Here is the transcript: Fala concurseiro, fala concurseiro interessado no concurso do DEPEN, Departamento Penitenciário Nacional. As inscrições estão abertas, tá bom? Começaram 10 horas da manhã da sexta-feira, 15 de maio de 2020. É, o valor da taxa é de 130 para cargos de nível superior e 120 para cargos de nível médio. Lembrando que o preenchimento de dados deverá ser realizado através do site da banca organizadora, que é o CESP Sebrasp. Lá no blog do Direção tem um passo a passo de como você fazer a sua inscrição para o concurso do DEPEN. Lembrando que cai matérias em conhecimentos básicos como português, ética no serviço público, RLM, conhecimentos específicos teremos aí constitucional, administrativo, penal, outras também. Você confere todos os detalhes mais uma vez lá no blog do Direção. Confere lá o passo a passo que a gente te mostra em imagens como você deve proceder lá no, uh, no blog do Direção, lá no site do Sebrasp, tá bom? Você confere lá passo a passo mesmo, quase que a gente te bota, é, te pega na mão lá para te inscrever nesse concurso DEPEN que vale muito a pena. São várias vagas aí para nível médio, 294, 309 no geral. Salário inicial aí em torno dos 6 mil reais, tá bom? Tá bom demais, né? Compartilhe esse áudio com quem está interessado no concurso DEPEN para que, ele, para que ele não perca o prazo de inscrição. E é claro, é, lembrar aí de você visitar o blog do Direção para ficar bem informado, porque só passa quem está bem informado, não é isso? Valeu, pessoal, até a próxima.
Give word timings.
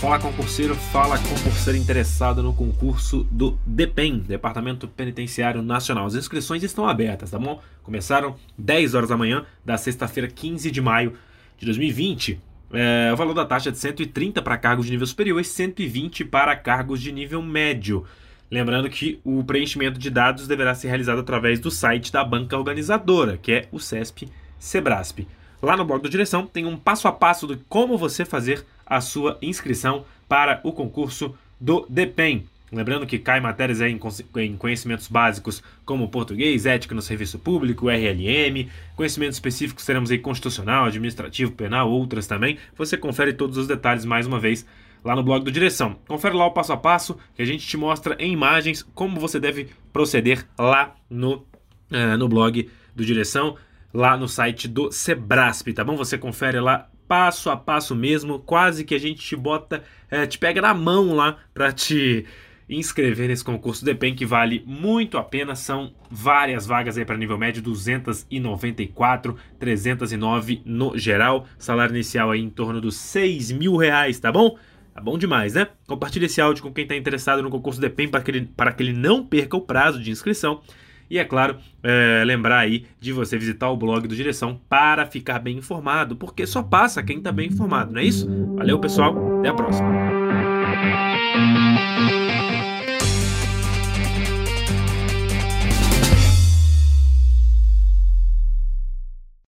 Fala 0.00 0.20
concurseiro, 0.20 0.76
fala 0.76 1.18
concurseiro 1.18 1.76
interessado 1.76 2.40
no 2.40 2.54
concurso 2.54 3.26
do 3.32 3.58
DEPEN, 3.66 4.20
Departamento 4.20 4.86
Penitenciário 4.86 5.60
Nacional. 5.60 6.06
As 6.06 6.14
inscrições 6.14 6.62
estão 6.62 6.88
abertas, 6.88 7.32
tá 7.32 7.38
bom? 7.38 7.60
Começaram 7.82 8.36
10 8.56 8.94
horas 8.94 9.08
da 9.08 9.16
manhã 9.16 9.44
da 9.64 9.76
sexta-feira, 9.76 10.28
15 10.28 10.70
de 10.70 10.80
maio 10.80 11.14
de 11.58 11.66
2020. 11.66 12.40
É, 12.72 13.10
o 13.12 13.16
valor 13.16 13.34
da 13.34 13.44
taxa 13.44 13.70
é 13.70 13.72
de 13.72 13.78
130 13.78 14.40
para 14.40 14.56
cargos 14.56 14.86
de 14.86 14.92
nível 14.92 15.06
superior 15.06 15.40
e 15.40 15.44
120 15.44 16.24
para 16.26 16.54
cargos 16.54 17.00
de 17.00 17.10
nível 17.10 17.42
médio. 17.42 18.06
Lembrando 18.52 18.90
que 18.90 19.18
o 19.24 19.42
preenchimento 19.42 19.98
de 19.98 20.10
dados 20.10 20.46
deverá 20.46 20.74
ser 20.74 20.88
realizado 20.88 21.20
através 21.22 21.58
do 21.58 21.70
site 21.70 22.12
da 22.12 22.22
banca 22.22 22.54
organizadora, 22.54 23.38
que 23.38 23.50
é 23.50 23.68
o 23.72 23.80
CESP 23.80 24.28
Sebrasp. 24.58 25.26
Lá 25.62 25.74
no 25.74 25.86
blog 25.86 26.02
do 26.02 26.10
Direção 26.10 26.46
tem 26.46 26.66
um 26.66 26.76
passo 26.76 27.08
a 27.08 27.12
passo 27.12 27.46
de 27.46 27.56
como 27.66 27.96
você 27.96 28.26
fazer 28.26 28.62
a 28.84 29.00
sua 29.00 29.38
inscrição 29.40 30.04
para 30.28 30.60
o 30.64 30.70
concurso 30.70 31.34
do 31.58 31.86
DEPEN. 31.88 32.44
Lembrando 32.70 33.06
que 33.06 33.18
cai 33.18 33.40
matérias 33.40 33.80
em 33.80 33.98
conhecimentos 34.58 35.08
básicos 35.08 35.62
como 35.86 36.10
português, 36.10 36.66
ética 36.66 36.94
no 36.94 37.00
serviço 37.00 37.38
público, 37.38 37.88
RLM, 37.88 38.68
conhecimentos 38.94 39.36
específicos 39.36 39.86
teremos 39.86 40.10
aí 40.10 40.18
constitucional, 40.18 40.84
administrativo, 40.84 41.52
penal, 41.52 41.90
outras 41.90 42.26
também. 42.26 42.58
Você 42.76 42.98
confere 42.98 43.32
todos 43.32 43.56
os 43.56 43.66
detalhes 43.66 44.04
mais 44.04 44.26
uma 44.26 44.38
vez 44.38 44.66
lá 45.04 45.16
no 45.16 45.22
blog 45.22 45.44
do 45.44 45.50
Direção. 45.50 45.96
Confere 46.06 46.34
lá 46.34 46.46
o 46.46 46.52
passo 46.52 46.72
a 46.72 46.76
passo 46.76 47.16
que 47.34 47.42
a 47.42 47.44
gente 47.44 47.66
te 47.66 47.76
mostra 47.76 48.16
em 48.18 48.32
imagens 48.32 48.82
como 48.94 49.18
você 49.18 49.40
deve 49.40 49.68
proceder 49.92 50.46
lá 50.58 50.94
no, 51.10 51.46
uh, 51.90 52.16
no 52.18 52.28
blog 52.28 52.68
do 52.94 53.04
Direção, 53.04 53.56
lá 53.92 54.16
no 54.16 54.28
site 54.28 54.68
do 54.68 54.90
Sebrasp, 54.90 55.72
tá 55.72 55.84
bom? 55.84 55.96
Você 55.96 56.16
confere 56.16 56.60
lá 56.60 56.88
passo 57.08 57.50
a 57.50 57.56
passo 57.56 57.94
mesmo, 57.94 58.38
quase 58.38 58.84
que 58.84 58.94
a 58.94 58.98
gente 58.98 59.20
te 59.20 59.36
bota, 59.36 59.82
é, 60.10 60.26
te 60.26 60.38
pega 60.38 60.62
na 60.62 60.72
mão 60.72 61.14
lá 61.14 61.36
para 61.52 61.70
te 61.70 62.24
inscrever 62.68 63.28
nesse 63.28 63.44
concurso 63.44 63.84
DEPEN 63.84 64.14
que 64.14 64.24
vale 64.24 64.62
muito 64.66 65.18
a 65.18 65.22
pena. 65.22 65.54
São 65.54 65.92
várias 66.10 66.66
vagas 66.66 66.96
aí 66.96 67.04
para 67.04 67.16
nível 67.16 67.36
médio, 67.36 67.62
294, 67.62 69.36
309 69.58 70.62
no 70.64 70.96
geral. 70.96 71.46
Salário 71.58 71.94
inicial 71.94 72.30
aí 72.30 72.40
em 72.40 72.50
torno 72.50 72.80
dos 72.80 72.96
6 72.96 73.52
mil 73.52 73.76
reais, 73.76 74.18
tá 74.18 74.32
bom? 74.32 74.56
Tá 74.94 75.00
bom 75.00 75.16
demais, 75.16 75.54
né? 75.54 75.68
Compartilhe 75.86 76.26
esse 76.26 76.40
áudio 76.40 76.62
com 76.62 76.72
quem 76.72 76.82
está 76.82 76.94
interessado 76.94 77.42
no 77.42 77.50
concurso 77.50 77.80
DEPEN 77.80 78.08
para 78.08 78.20
que, 78.20 78.30
ele, 78.30 78.48
para 78.56 78.72
que 78.72 78.82
ele 78.82 78.92
não 78.92 79.24
perca 79.24 79.56
o 79.56 79.60
prazo 79.60 80.02
de 80.02 80.10
inscrição. 80.10 80.60
E 81.08 81.18
é 81.18 81.24
claro, 81.24 81.58
é, 81.82 82.22
lembrar 82.24 82.58
aí 82.58 82.86
de 82.98 83.12
você 83.12 83.36
visitar 83.36 83.68
o 83.70 83.76
blog 83.76 84.06
do 84.08 84.16
Direção 84.16 84.58
para 84.68 85.04
ficar 85.06 85.38
bem 85.38 85.58
informado, 85.58 86.16
porque 86.16 86.46
só 86.46 86.62
passa 86.62 87.02
quem 87.02 87.18
está 87.18 87.30
bem 87.30 87.48
informado, 87.48 87.92
não 87.92 88.00
é 88.00 88.04
isso? 88.04 88.26
Valeu, 88.56 88.78
pessoal, 88.78 89.38
até 89.38 89.48
a 89.48 89.54
próxima. 89.54 90.41